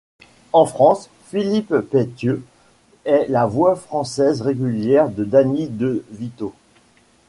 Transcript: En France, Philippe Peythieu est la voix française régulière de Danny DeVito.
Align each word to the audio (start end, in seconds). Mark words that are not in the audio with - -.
En 0.51 0.65
France, 0.65 1.11
Philippe 1.27 1.75
Peythieu 1.91 2.43
est 3.05 3.27
la 3.29 3.45
voix 3.45 3.75
française 3.75 4.41
régulière 4.41 5.09
de 5.11 5.23
Danny 5.23 5.67
DeVito. 5.67 6.55